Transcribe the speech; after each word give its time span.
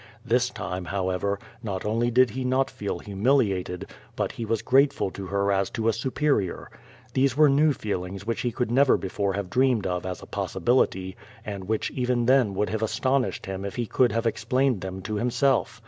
This 0.25 0.49
time, 0.49 0.85
however, 0.85 1.37
not 1.61 1.85
only 1.85 2.09
did 2.09 2.31
he 2.31 2.43
not 2.43 2.71
feel 2.71 2.97
humiliated, 2.97 3.85
but 4.15 4.31
he 4.31 4.45
was 4.45 4.63
grateful 4.63 5.11
to 5.11 5.27
her 5.27 5.51
as 5.51 5.69
to 5.69 5.87
a 5.87 5.93
superior. 5.93 6.71
These 7.13 7.37
were 7.37 7.49
new 7.51 7.71
feelings 7.71 8.25
which 8.25 8.41
he 8.41 8.51
could 8.51 8.71
never 8.71 8.97
before 8.97 9.33
have 9.33 9.51
dreamed 9.51 9.85
of 9.85 10.03
as 10.03 10.23
a 10.23 10.25
po6si])ility, 10.25 11.13
and 11.45 11.65
which 11.65 11.91
even 11.91 12.25
then 12.25 12.55
would 12.55 12.71
have 12.71 12.81
astonished 12.81 13.45
him 13.45 13.63
if 13.63 13.75
he 13.75 13.85
could 13.85 14.11
have 14.11 14.25
explained 14.25 14.81
them 14.81 15.03
to 15.03 15.17
himself. 15.17 15.79